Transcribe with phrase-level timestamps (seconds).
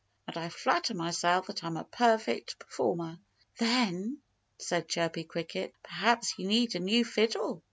[0.25, 3.19] And I flatter myself that I'm a perfect performer."
[3.59, 4.17] "Then,"
[4.57, 7.59] said Chirpy Cricket, "perhaps you need a new fiddle.